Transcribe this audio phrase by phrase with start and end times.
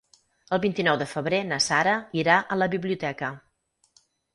[0.55, 3.35] El vint-i-nou de febrer na Sara irà a la biblioteca.